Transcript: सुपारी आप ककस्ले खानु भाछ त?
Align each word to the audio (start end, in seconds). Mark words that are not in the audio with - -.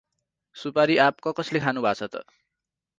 सुपारी 0.55 0.97
आप 1.05 1.21
ककस्ले 1.27 1.63
खानु 1.67 1.87
भाछ 1.89 2.03
त? 2.03 2.27